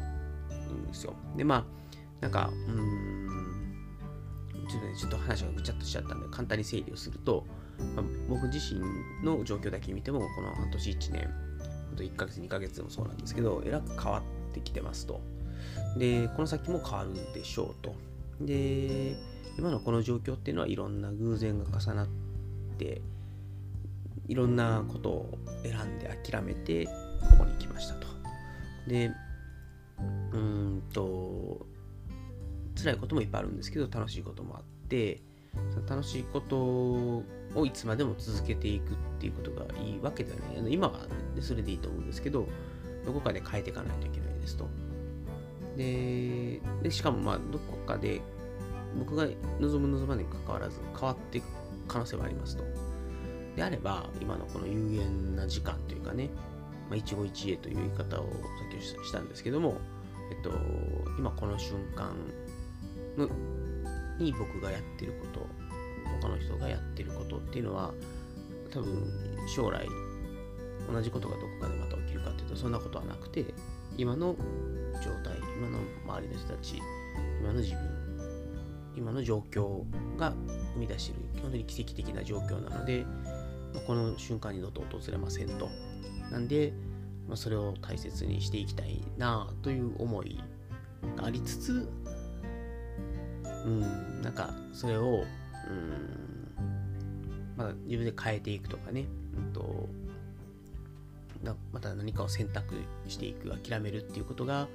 [0.71, 1.65] んですよでまあ
[2.21, 3.13] なんかうん
[4.67, 7.45] ちょっとね、ちょっと話がぐちゃっとしちゃったんで、簡単に整理をすると、
[7.95, 8.81] まあ、僕自身
[9.23, 11.29] の状況だけ見ても、この半年1年、
[11.87, 14.19] ほんと1ヶ月、2ヶ月でもそうなんですけど、えらく変わ
[14.51, 15.21] ってきてますと。
[15.97, 17.95] で、この先も変わるでしょうと。
[18.41, 19.15] で、
[19.57, 22.07] 今のこの状況っていうのはいろんな偶然が重なっ
[22.77, 23.01] て、
[24.27, 26.91] いろんなことを選んで諦めて、こ
[27.39, 28.07] こに来ましたと。
[28.87, 29.11] で、
[30.33, 31.65] うんと、
[32.75, 35.21] 辛いこともいっぱいあるんですけど、楽しいこともあって、
[35.71, 37.23] その楽しいことを
[37.65, 40.59] いつまでも続けていくっていうことがいいわけではない。
[40.59, 41.07] あの今は、
[41.39, 42.47] それでいいと思うんですけど、
[43.05, 44.67] どこかで変えていかないといけないですと。
[45.77, 48.21] で、でしかも、まあ、どこかで
[48.97, 49.27] 僕が
[49.59, 51.45] 望む望まないに関わらず変わっていく
[51.87, 52.63] 可能性はありますと。
[53.55, 56.29] であれば、今のこの有限な時間というかね、
[56.89, 58.37] まあ、一期一会という言い方をさ
[58.75, 59.77] っきしたんですけども、
[60.33, 60.51] えっと、
[61.19, 62.15] 今この瞬間
[64.17, 65.47] に僕がやってること
[66.21, 67.93] 他の人がやってることっていうのは
[68.71, 69.07] 多分
[69.47, 69.87] 将来
[70.91, 73.45] 同じことがどこかでまた起きるかっていうとそんなことはなくて
[73.95, 74.35] 今の
[75.03, 76.81] 状態今の周りの人たち
[77.39, 78.03] 今の自分
[78.95, 79.83] 今の状況
[80.17, 80.33] が
[80.73, 83.05] 生み出している本当に奇跡的な状況なので
[83.85, 85.69] この瞬間にどっと訪れませんと。
[86.31, 86.73] なんで、
[87.33, 90.39] まあ、それを大切にしていきたいなという思い
[91.15, 91.89] がありつつ
[93.65, 95.23] うん、なんかそれを、
[95.67, 96.63] うん、
[97.57, 99.89] まだ自分で変えていくとかね、うんと、
[101.71, 102.75] また何かを選択
[103.07, 104.67] していく、諦めるっていうことが、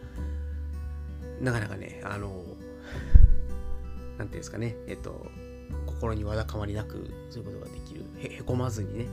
[1.41, 2.43] なかなかね、あの、なん
[4.17, 5.27] ていうんですかね、えっと、
[5.87, 8.03] 心にわだかまりなく、そういうことができる。
[8.19, 9.07] へへこまずにね、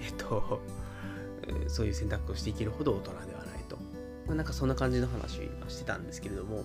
[0.00, 0.60] えっと、
[1.68, 3.76] そういう選択をしていけるほど大人ではないと。
[4.26, 6.64] まあ、なんかそんな感じの話をしてたんですけれども、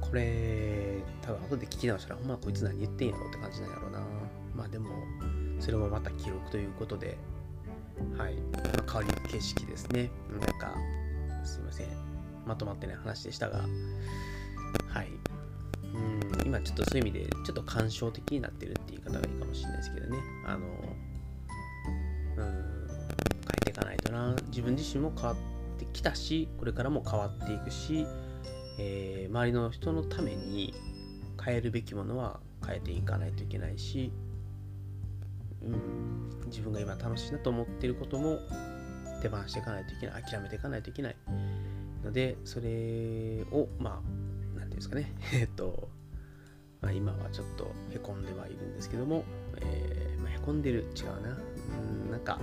[0.00, 4.00] これ、多分後で聞き直したら、ほんまこいつ何言ってんやろって感じなんやろうな。
[4.54, 4.90] まあでも、
[5.60, 7.16] それもまた記録ということで、
[8.18, 8.34] はい。
[8.34, 10.10] まあ、変わりゆく景色ですね。
[10.30, 10.76] なんか、
[11.44, 11.86] すいません。
[12.46, 13.60] まとまってない話でしたが、
[14.88, 15.08] はい。
[15.94, 20.18] うん、今ちょっとそういう意味で、ちょっと感傷的になってるって言い方がいいかもしれないですけどね。
[20.46, 20.66] あの、
[22.36, 22.73] うん、
[24.48, 25.36] 自分自身も変わっ
[25.78, 28.06] てきたし、これからも変わっていくし、
[28.78, 30.74] えー、周りの人のために
[31.42, 34.12] 変えるべきものは変えていかないといけないし、
[35.62, 38.38] うん、自分が今楽しいなと思っていることも
[39.22, 41.16] 手放していかないといけない諦めていかないといけない
[42.04, 45.12] のでそれをまあ何て言うんですかね。
[45.32, 45.88] えっと、
[46.80, 49.24] まあ、今はちょっとへこんではいるんですけども、
[49.58, 51.38] えーまあ、へこんでる違うな。
[52.04, 52.38] うんなんか、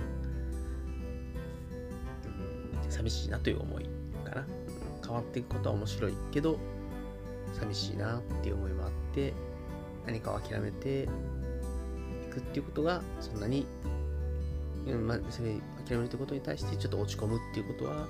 [2.90, 3.84] 寂しいなという思い
[4.24, 4.46] かな。
[5.02, 6.58] 変わっていくことは面白いけど
[7.52, 9.34] 寂しいなっていう思いもあって
[10.06, 11.06] 何かを諦めてい
[12.32, 13.66] くっていうことがそんなに、
[14.86, 15.54] うんまあ、それ
[15.86, 18.06] 諦めるってことに対してちょっと落ち込むっていうことは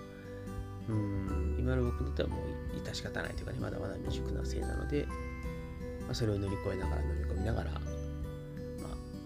[0.89, 5.07] うん今の僕にとってはもう致し方ないというかねまだまだ未熟なせいなので、
[6.03, 7.81] まあ、それを乗り越えながら飲み込みながら、まあ、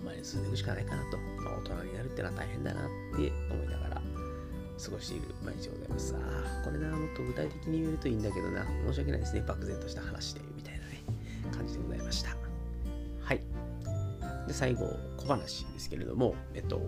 [0.06, 2.84] 前に進んでいくしかないかなと、まあ、大人になるっていうのは大変だなっ
[3.16, 4.02] て思いながら
[4.82, 6.14] 過ごしている毎日でございます。
[6.14, 9.42] ああ、これな、もっと具体的に言えるといいんだけどな、申し訳ないですね。
[9.46, 11.02] 漠然とした話で、みたいなね、
[11.52, 12.36] 感じでございました。
[13.22, 13.40] はい。
[14.46, 14.86] で、最後、
[15.16, 16.80] 小話ですけれども、えっと、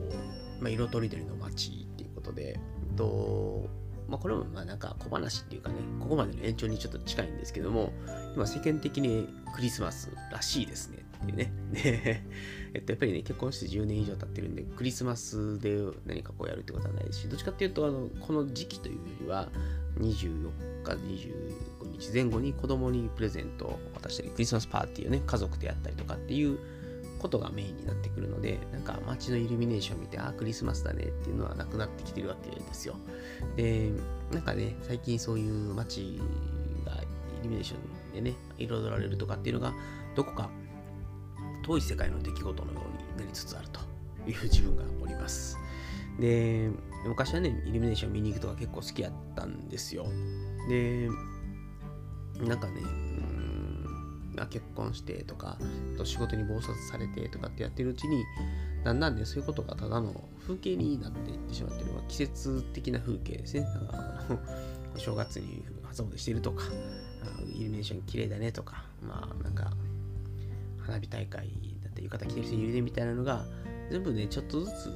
[0.61, 2.59] まあ、色とりどりの街っていうことで、
[2.91, 3.69] えっと、
[4.09, 7.93] まあ、これもまあなんか小話っていうかね、ここまでの延長にちょっと近いんですけども、
[8.35, 11.53] 今世間的にクリスマスらしいですねっていうね。
[11.73, 12.23] で、
[12.75, 19.49] えっと、やっぱりね、結婚して10年以上経ってるんで、クリスマスで何かこうやるってことはないし、どっちかっていうと、あの、この時期というよりは、
[19.99, 20.51] 24
[20.85, 26.59] 日、25日前後に子供にプレゼントを渡したり、クリスマスパーティーをね、家族でやったりとかっていう
[27.19, 32.97] ことがメインになってくるので、なんか街のイルミネーション見て、ああ、クリスマスだねっていうのはなくなってきてるわけですよ。
[33.57, 33.91] で、
[34.33, 36.21] なんかね、最近そういう街
[36.85, 36.93] が
[37.41, 37.77] イルミネーショ
[38.13, 39.73] ンでね、彩られるとかっていうのが、
[40.15, 40.51] どこか
[41.65, 43.81] 遠い世界の出来事のようになりつつあると
[44.29, 45.59] いう自分がおります。
[46.19, 46.71] で、
[47.07, 50.07] 昔はね、イルミネーション見に行くとか結構好きやったんですよ。
[50.69, 51.09] で、
[52.41, 52.81] なんかね、
[54.41, 55.59] あ結婚してとか、
[56.05, 58.25] 仕事に忙殺されてとかってやってるうちに、
[58.85, 63.67] だんだんね、そういうことがただの風景になっていってしまっている、季節的な風景ですね。
[64.95, 66.65] お正月に初詣してるとか、
[67.55, 69.73] イルミネーション綺麗だねとか、まあなんか、
[70.79, 71.49] 花火大会
[71.83, 73.45] だって浴衣着てる人いるねみたいなのが、
[73.91, 74.87] 全部ね、ちょっとずつ、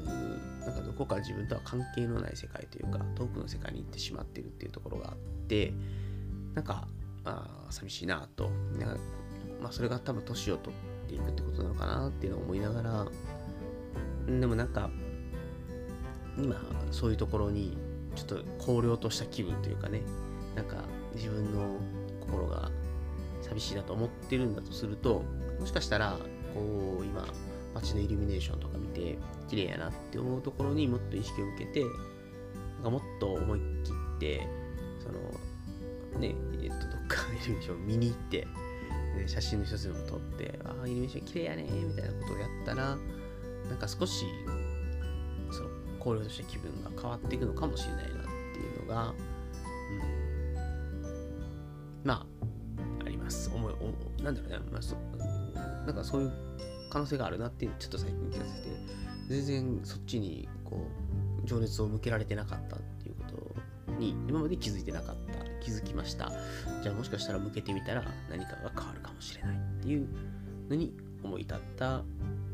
[0.61, 5.17] なんかどこか自分とは関係のない世界というか、遠くの世界に行ってしまっているっていうところがあっ
[5.49, 5.73] て、
[6.55, 6.87] なんか、
[7.25, 8.51] あ寂しいなと。
[8.79, 9.03] なんか
[9.63, 10.75] まあ、それが多分年を取
[11.07, 13.07] っていくってことなのかなっていうのを思いながら、
[14.27, 14.91] でもなんか、
[16.37, 16.57] 今、
[16.91, 17.77] そういうところに、
[18.15, 20.03] ちょっと荒涼とした気分というかね、
[20.55, 21.79] なんか自分の
[22.21, 22.71] 心が
[23.41, 25.23] 寂しいなと思ってるんだとすると、
[25.61, 26.19] もしかしたら、
[26.55, 27.27] こう、今、
[27.75, 34.49] 街のイルミネーションとか見て、綺麗やなって思うところにもっと意識を向けて、なんかもっと思い切って、
[35.01, 38.47] その、ね、えっと、どっかイルミネーション見に行って、
[39.27, 42.97] 写真の一つでも撮って、ああ、イルミネーション綺麗やねみたいなことをやったら、
[43.69, 44.25] なんか少し、
[45.51, 45.69] その、
[46.01, 49.17] 荒涼とした気分が変わっていくのかもしれないなっていうのが、うん、
[52.05, 52.27] まあ、
[53.07, 53.51] あります。
[53.55, 54.97] 思い、おなんだろうね、まあそ、
[55.87, 56.33] なんかそういう
[56.91, 58.69] 可能性があるなっていうちょっと最近気がせて、
[59.29, 60.87] 全然そっちに、こ
[61.45, 63.25] う、情熱を向けられてなかったっていうこ
[63.89, 66.31] とに、今まで気づいてなかった、気づきました。
[66.83, 70.09] じゃあもしかしたら向けてみたら何かが変わるしれないっていう
[70.69, 72.03] のに思い立った、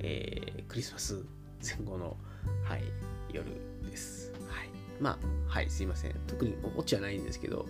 [0.01, 1.25] えー、クリスマス
[1.65, 2.17] 前後の、
[2.65, 2.85] はい、
[3.33, 3.45] 夜
[3.89, 4.33] です。
[4.49, 4.69] はい。
[5.01, 6.15] まあ、はい、すいません。
[6.27, 7.67] 特にオチはないんですけど、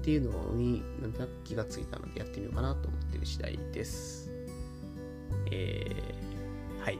[0.00, 4.30] っていうのになんとなく気がついたのでやってみようかなと思ってる次第です。
[5.50, 6.98] えー、はい。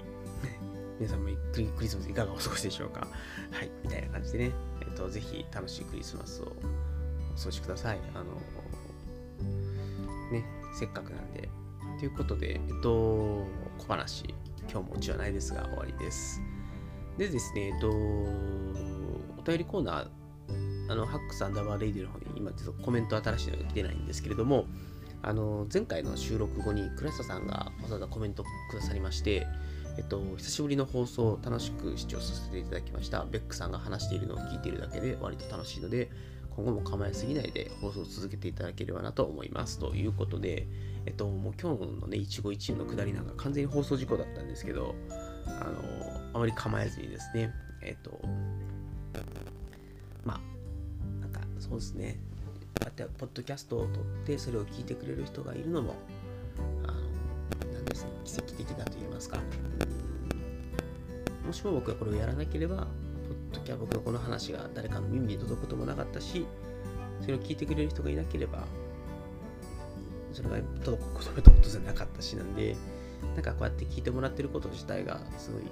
[0.98, 3.07] 皆さんもクリスマスいかがお過ごしでしょうか？
[3.50, 7.98] はい、みたいな感じでね、えっ、ー、と、ぜひ楽しいクリスマスをお過ごしください。
[8.14, 8.24] あの、
[10.33, 11.48] ね、せっかくなんで。
[11.98, 13.46] ということで、えっと、
[13.78, 14.34] 小話、
[14.70, 16.42] 今日もオチはないですが終わりです。
[17.16, 20.08] でですね、えっと、お便りコーナー、
[20.90, 24.66] あの、ハックスアンダーバーレイディの方に今ちょっとコメント新しいのが来てないんですけれども、
[25.22, 29.46] あの、前回の収録後にクラスタさんがわざわざコメントくださりまして、
[29.96, 33.24] えっと、久しぶりの放送を楽しく視聴させていただきました。
[33.24, 36.10] ベックさんが話しているのを聞いているだけで割と楽しいので、
[36.57, 39.79] 今後も構えすぎないで放送を続けていただければなと思います。
[39.79, 40.67] ということで、
[41.07, 44.95] えっと、もう今日のね、一期一会の下りなんか完全に放送事故だったんですけど、
[45.47, 48.21] あの、あまり構えずにですね、えっと、
[50.25, 55.97] まあ、なんかそうですね、こうやってポッドキャストを撮ってそれを聞いてくれる人がいるのも、
[56.85, 59.38] あの、なんですね、奇跡的だと言いますか。
[61.45, 62.87] もしも僕がこれをやらなければ、
[63.64, 66.46] ポッドキャ僕のこの話が誰かの耳に届くこともなかったし、
[67.22, 68.64] それを聞いてくれる人がいなければ、
[70.35, 72.77] それが届くことも当然なかったしなんで、
[73.35, 75.62] なんかこうやって聞いてもらってること自体がすごい、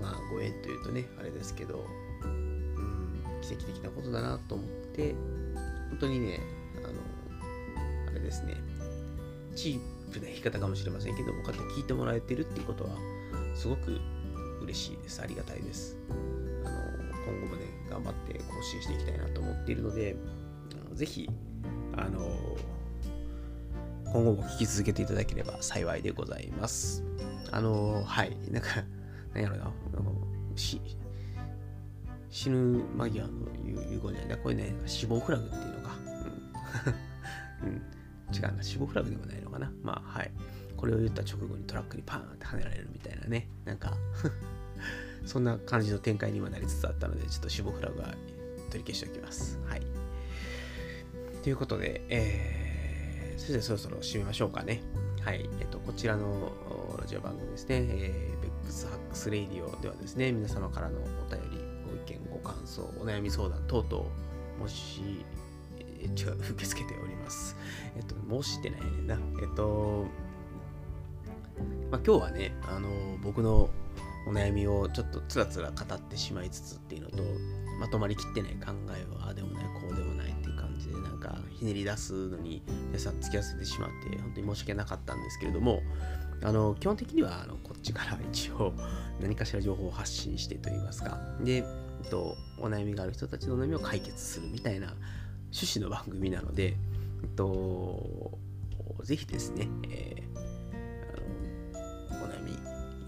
[0.00, 1.84] まあご縁というとね、あれですけど、
[2.22, 5.14] うん、奇跡的なことだなと思って、
[5.90, 6.38] 本当にね、
[6.76, 6.92] あの、
[8.08, 8.54] あれですね、
[9.56, 12.90] チープな言い方かもしれませんけども、こうやって聞いてもらえてるっていうことは、
[13.56, 13.98] すごく
[14.62, 15.20] 嬉しいです。
[15.20, 15.96] ありがたいです。
[17.90, 20.16] 頑張って更新していきたいなと思っているので、
[20.94, 21.28] ぜひ、
[21.96, 22.20] あの、
[24.04, 27.04] 今後も聞き続けていただければ幸いでございます。
[27.52, 28.36] あのはい。
[28.50, 28.68] なんか、
[29.34, 29.64] なんやろな。
[29.64, 30.10] なんか
[30.56, 30.80] し
[32.28, 33.32] 死ぬ間際の
[33.64, 34.38] 遺言じゃない。
[34.38, 35.94] これね、死亡フラグっていうのか。
[37.62, 37.68] うん。
[37.68, 38.62] うん、違うな。
[38.62, 39.72] 死亡フラグでもないのかな。
[39.82, 40.30] まあ、はい。
[40.76, 43.48] これを言った直後にトラックにパーンって跳ねられるみたいなね。
[43.64, 43.94] なんか
[45.26, 48.14] そんな感じの展開に今なりつつあったので、ちょっと死亡フラグは
[48.70, 49.58] 取り消しておきます。
[49.66, 49.82] はい。
[51.42, 52.70] ということで、えー
[53.40, 54.82] それではそろそろ締めましょうかね。
[55.22, 55.48] はい。
[55.60, 56.52] えっと、こちらの
[57.00, 64.04] ラジオ番組ですね、えー、ベックスハックスレイディオではですね、皆様からのお便り、ご意見、ご感想、お悩み相談等々、
[64.58, 65.24] もし、
[65.78, 67.56] えー、違う、 受け付けております。
[67.96, 69.18] えっと、もしってないねんな。
[69.40, 70.04] えっと、
[71.90, 72.90] まあ、今日はね、あの、
[73.22, 73.70] 僕の
[74.26, 77.22] お悩みをちょっとつらつら語ってしまいつつっていうのと、
[77.78, 85.82] まとまりきってない考えは、ああでもない、こうでもないっていう感じで、なんかひねり出すのに皆さん付き合わせてしまって、本当に申し訳なかったんですけれども、
[86.42, 88.72] あの基本的にはあのこっちから一応
[89.20, 91.60] 何かしら情報を発信してといいますか、で、え
[92.06, 94.94] っと、お悩みがある人たちのお悩みを解決するみたいな
[95.52, 96.76] 趣旨の番組なので、
[97.22, 98.38] えっと、
[99.02, 100.29] ぜひですね、えー、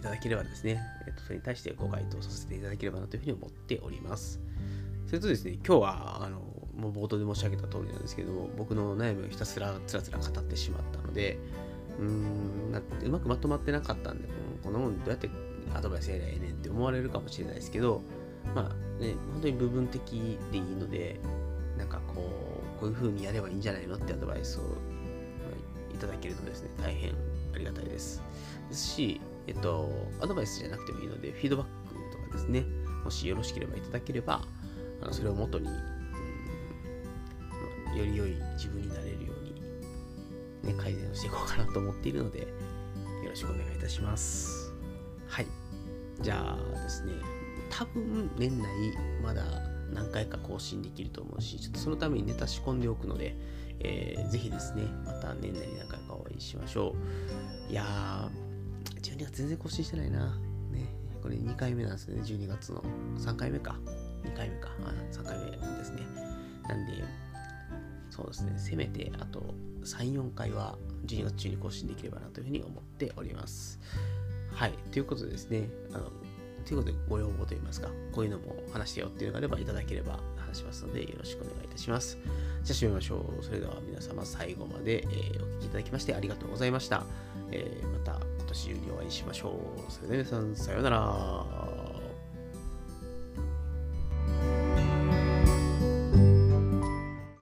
[0.02, 4.40] ただければですね、えっと、それに対してご回答させていただければなというふうに思っております。
[5.06, 6.40] それとですね、今日は、あの、
[6.76, 11.38] もう冒頭で申し上げた通りなんですけども、僕の悩みをひたすらつらつら語ってしまったので、
[11.98, 14.28] うーん、うまくまとまってなかったんで、
[14.62, 15.30] このもんどうやって
[15.74, 18.02] アドバイスやりゃええねんって思われるかもしれないですけど、
[18.54, 21.20] まあね、本当に部分的でいいので、
[21.78, 22.14] なんかこ
[22.76, 24.62] う、こういう風にやればいいんじゃないのってアドバイスを
[25.94, 27.12] いただけるとですね、大変
[27.54, 28.22] ありがたいです。
[28.68, 29.90] ですし、えっと、
[30.20, 32.64] アドバイスじゃなくてもいいので、フィードバックとかですね、
[33.04, 34.42] もしよろしければいただければ、
[35.02, 35.70] あのそれをもとに、う
[37.94, 39.32] ん、より良い自分になれるよ
[40.62, 42.46] うに、ね、改善をしていこうかなと思っているので、よ
[43.28, 44.72] ろしくお願いいたします。
[45.26, 45.46] はい。
[46.20, 47.12] じゃあですね、
[47.70, 48.68] 多分年内
[49.22, 49.42] まだ
[49.92, 53.36] 何回か更新できると思うし、ちょっとそのためにネタ仕込んでおくので、
[53.80, 56.94] えーぜひですね、また年内に何回かお会いしましょ
[57.68, 57.72] う。
[57.72, 58.51] いやー、
[59.22, 60.26] 12月全然更新してないな。
[60.70, 60.88] ね、
[61.22, 62.82] これ2回目なんですね、12月の
[63.18, 63.76] 3回目か。
[64.24, 64.68] 2回目か。
[64.84, 66.02] あ3回目ですね。
[66.68, 67.04] なんで、
[68.10, 69.54] そうですね、せめてあと
[69.84, 73.78] 3、4回は12月中に更新できればなというふうに思っております。
[74.52, 76.10] はい、ということでですね、あの
[76.64, 82.18] ということでご要望といいますか、こういうのも話してよっていうのがあればいただければ話しますので、よろしくお願いいたします。
[82.62, 83.44] じゃあ締めましょう。
[83.44, 87.04] それでは皆様最後まで、えーお聞きいただきましてありがとうございました。
[87.50, 88.20] えーまた
[88.52, 89.90] 今年中にお会いしましょう。
[89.90, 91.61] それでは皆さん、さようなら。